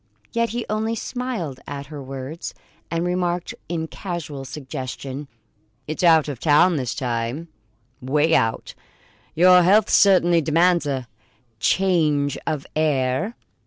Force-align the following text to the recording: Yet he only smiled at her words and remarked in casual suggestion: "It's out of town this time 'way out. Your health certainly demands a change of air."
Yet 0.31 0.49
he 0.49 0.65
only 0.67 0.95
smiled 0.95 1.59
at 1.67 1.85
her 1.85 2.01
words 2.01 2.55
and 2.89 3.05
remarked 3.05 3.53
in 3.69 3.85
casual 3.87 4.45
suggestion: 4.45 5.27
"It's 5.87 6.01
out 6.01 6.27
of 6.27 6.39
town 6.39 6.77
this 6.77 6.95
time 6.95 7.49
'way 8.01 8.33
out. 8.33 8.73
Your 9.35 9.61
health 9.61 9.91
certainly 9.91 10.41
demands 10.41 10.87
a 10.87 11.07
change 11.59 12.35
of 12.47 12.65
air." 12.75 13.35